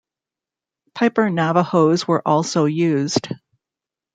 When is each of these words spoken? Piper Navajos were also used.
Piper 0.95 1.29
Navajos 1.29 2.07
were 2.07 2.27
also 2.27 2.65
used. 2.65 3.27